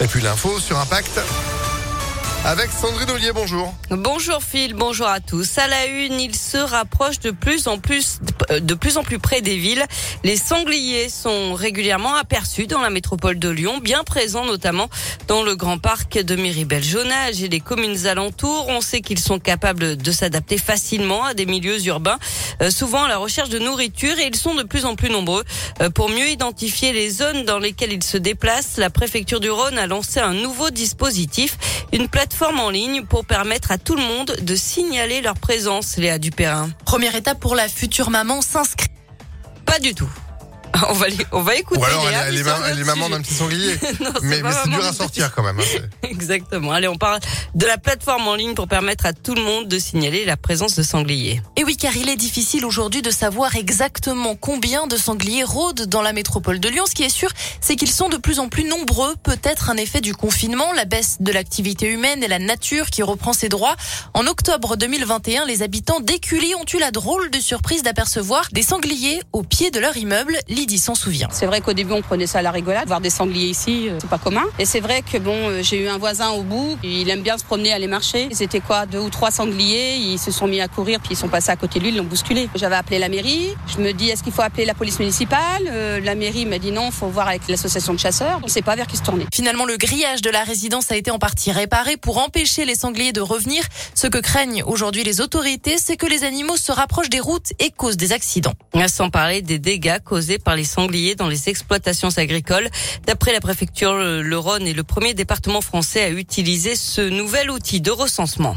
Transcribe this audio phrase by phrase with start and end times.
[0.00, 1.20] Et puis l'info sur Impact.
[2.46, 3.72] Avec Sandrine Ollier, bonjour.
[3.88, 5.56] Bonjour Phil, bonjour à tous.
[5.56, 8.18] À la une, il se rapproche de plus en plus,
[8.50, 9.82] de plus en plus près des villes.
[10.24, 14.90] Les sangliers sont régulièrement aperçus dans la métropole de Lyon, bien présents notamment
[15.26, 18.68] dans le grand parc de Miribel-Jonage et les communes alentours.
[18.68, 22.18] On sait qu'ils sont capables de s'adapter facilement à des milieux urbains,
[22.60, 25.44] euh, souvent à la recherche de nourriture et ils sont de plus en plus nombreux.
[25.80, 29.78] Euh, pour mieux identifier les zones dans lesquelles ils se déplacent, la préfecture du Rhône
[29.78, 31.56] a lancé un nouveau dispositif,
[31.90, 35.96] une plateforme plateforme en ligne pour permettre à tout le monde de signaler leur présence,
[35.98, 36.68] Léa Dupérin.
[36.84, 38.88] Première étape pour la future maman s'inscrire.
[39.64, 40.10] Pas du tout.
[40.88, 41.80] On va, on va écouter.
[41.80, 43.74] Ou alors elle, est, maman d'un petit sanglier.
[44.22, 45.58] mais, c'est dur à sortir quand même.
[45.60, 46.72] Hein, Exactement.
[46.72, 47.20] Allez, on parle
[47.54, 50.74] de la plateforme en ligne pour permettre à tout le monde de signaler la présence
[50.74, 51.40] de sangliers.
[51.56, 56.02] Et oui, car il est difficile aujourd'hui de savoir exactement combien de sangliers rôdent dans
[56.02, 56.84] la métropole de Lyon.
[56.86, 57.30] Ce qui est sûr,
[57.60, 59.14] c'est qu'ils sont de plus en plus nombreux.
[59.22, 63.32] Peut-être un effet du confinement, la baisse de l'activité humaine et la nature qui reprend
[63.32, 63.76] ses droits.
[64.12, 69.20] En octobre 2021, les habitants d'Écully ont eu la drôle de surprise d'apercevoir des sangliers
[69.32, 70.36] au pied de leur immeuble
[70.78, 71.28] s'en souvient.
[71.30, 72.86] C'est vrai qu'au début, on prenait ça à la rigolade.
[72.86, 74.44] Voir des sangliers ici, euh, c'est pas commun.
[74.58, 76.76] Et c'est vrai que bon, euh, j'ai eu un voisin au bout.
[76.82, 78.28] Il aime bien se promener, aller marcher.
[78.32, 79.96] C'était quoi, deux ou trois sangliers.
[79.96, 81.96] Ils se sont mis à courir, puis ils sont passés à côté de lui, ils
[81.96, 82.48] l'ont bousculé.
[82.54, 83.54] J'avais appelé la mairie.
[83.66, 85.68] Je me dis, est-ce qu'il faut appeler la police municipale?
[85.70, 88.40] Euh, La mairie m'a dit non, faut voir avec l'association de chasseurs.
[88.42, 89.26] On sait pas vers qui se tourner.
[89.32, 93.12] Finalement, le grillage de la résidence a été en partie réparé pour empêcher les sangliers
[93.12, 93.64] de revenir.
[93.94, 97.70] Ce que craignent aujourd'hui les autorités, c'est que les animaux se rapprochent des routes et
[97.70, 98.54] causent des accidents.
[98.86, 102.68] Sans parler des dégâts causés par les sangliers dans les exploitations agricoles.
[103.06, 107.80] D'après la préfecture, le Rhône est le premier département français à utiliser ce nouvel outil
[107.80, 108.56] de recensement.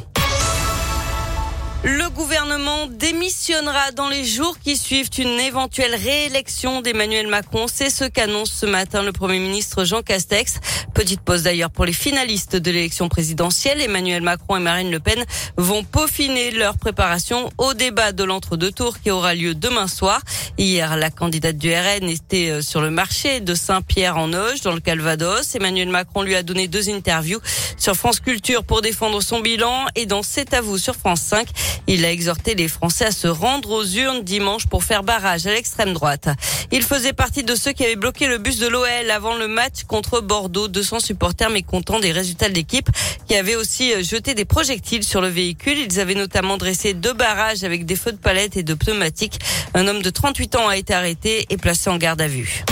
[1.83, 7.67] Le gouvernement démissionnera dans les jours qui suivent une éventuelle réélection d'Emmanuel Macron.
[7.71, 10.59] C'est ce qu'annonce ce matin le Premier ministre Jean Castex.
[10.95, 13.79] Petite pause d'ailleurs pour les finalistes de l'élection présidentielle.
[13.79, 15.23] Emmanuel Macron et Marine Le Pen
[15.57, 20.21] vont peaufiner leur préparation au débat de l'entre-deux tours qui aura lieu demain soir.
[20.57, 25.53] Hier, la candidate du RN était euh, sur le marché de Saint-Pierre-en-Auge dans le Calvados.
[25.53, 27.39] Emmanuel Macron lui a donné deux interviews
[27.77, 31.47] sur France Culture pour défendre son bilan et dans C'est à vous sur France 5.
[31.87, 35.53] Il a exhorté les Français à se rendre aux urnes dimanche pour faire barrage à
[35.53, 36.27] l'extrême droite.
[36.71, 39.83] Il faisait partie de ceux qui avaient bloqué le bus de l'OL avant le match
[39.87, 40.67] contre Bordeaux.
[40.67, 42.89] 200 supporters mécontents des résultats de l'équipe
[43.25, 45.77] qui avaient aussi euh, jeté des projectiles sur le véhicule.
[45.77, 49.39] Ils avaient notamment dressé deux barrages avec des feux de palette et de pneumatiques.
[49.73, 52.65] Un homme de 38 ans a été arrêté et placé en garde à vue.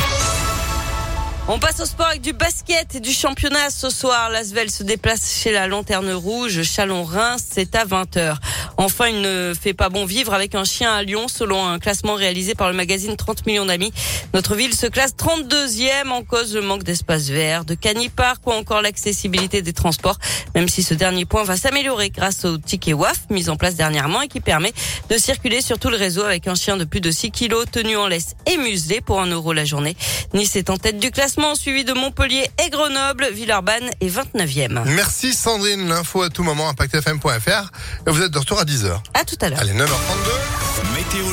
[1.47, 4.31] On passe au sport avec du basket et du championnat ce soir.
[4.31, 6.63] L'Asvel se déplace chez la Lanterne Rouge.
[6.63, 8.37] Chalon-Reims, c'est à 20h.
[8.77, 12.15] Enfin, il ne fait pas bon vivre avec un chien à Lyon, selon un classement
[12.15, 13.93] réalisé par le magazine 30 millions d'amis.
[14.33, 18.81] Notre ville se classe 32e en cause le manque d'espace vert, de canipark ou encore
[18.81, 20.17] l'accessibilité des transports,
[20.53, 24.21] même si ce dernier point va s'améliorer grâce au ticket WAF mis en place dernièrement
[24.21, 24.73] et qui permet
[25.09, 27.95] de circuler sur tout le réseau avec un chien de plus de 6 kilos tenu
[27.97, 29.95] en laisse et muselé pour un euro la journée.
[30.33, 33.27] Nice est en tête du classement, suivi de Montpellier et Grenoble.
[33.31, 34.83] Villeurbanne est 29e.
[34.85, 35.87] Merci Sandrine.
[35.87, 37.71] L'info à tout moment, impactfm.fr.
[38.07, 38.99] Vous êtes de retour à 10h.
[39.13, 39.59] À tout à l'heure.
[39.59, 40.95] Allez, 9h32.
[40.95, 41.25] Météo.